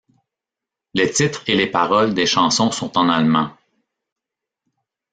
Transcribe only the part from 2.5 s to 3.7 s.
sont en allemand.